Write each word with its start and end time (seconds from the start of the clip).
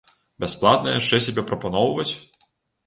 Бясплатна 0.43 0.95
яшчэ 0.95 1.21
сябе 1.27 1.47
прапаноўваць? 1.53 2.11